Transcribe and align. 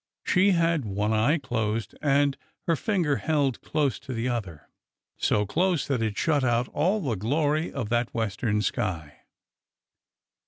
She 0.23 0.53
had 0.53 0.83
one 0.83 1.13
eye 1.13 1.37
closed 1.37 1.93
and 2.01 2.35
her 2.65 2.75
finger 2.75 3.17
held 3.17 3.61
close 3.61 3.99
to 3.99 4.13
the 4.13 4.27
other— 4.27 4.67
so 5.15 5.45
close 5.45 5.85
that 5.85 6.01
it 6.01 6.17
shut 6.17 6.43
out 6.43 6.67
all 6.69 6.99
the 7.01 7.15
glory 7.15 7.71
of 7.71 7.89
that 7.89 8.11
western 8.11 8.63
sky. 8.63 9.17